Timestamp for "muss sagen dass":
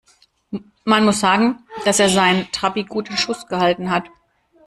1.05-1.99